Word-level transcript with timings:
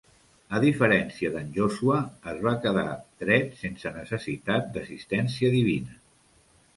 A 0.59 0.59
diferència 0.61 1.29
d'en 1.33 1.49
Joshua, 1.57 1.97
es 2.31 2.39
va 2.47 2.53
quedar 2.63 2.85
dret 3.25 3.53
sense 3.59 3.91
necessitat 3.99 4.73
d'assistència 4.79 5.53
divina. 5.57 5.95